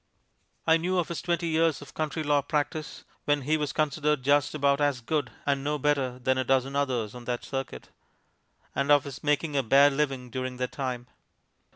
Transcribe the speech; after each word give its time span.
I 0.65 0.77
knew 0.77 0.97
of 0.97 1.09
his 1.09 1.21
twenty 1.21 1.45
years 1.45 1.79
of 1.79 1.93
country 1.93 2.23
law 2.23 2.41
practise, 2.41 3.03
when 3.25 3.41
he 3.43 3.55
was 3.55 3.71
considered 3.71 4.23
just 4.23 4.55
about 4.55 4.81
as 4.81 4.99
good 4.99 5.29
and 5.45 5.63
no 5.63 5.77
better 5.77 6.17
than 6.17 6.39
a 6.39 6.43
dozen 6.43 6.75
others 6.75 7.13
on 7.13 7.25
that 7.25 7.43
circuit, 7.45 7.89
and 8.73 8.91
of 8.91 9.03
his 9.03 9.23
making 9.23 9.55
a 9.55 9.61
bare 9.61 9.91
living 9.91 10.31
during 10.31 10.57
that 10.57 10.71
time. 10.71 11.05